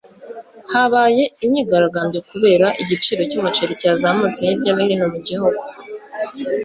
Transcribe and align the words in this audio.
habaye 0.71 1.23
imyigaragambyo 1.45 2.19
kubera 2.31 2.67
igiciro 2.81 3.21
cy'umuceri 3.29 3.79
cyazamutse 3.81 4.39
hirya 4.47 4.71
no 4.75 4.83
hino 4.89 5.05
mu 5.13 5.19
gihugu 5.27 5.61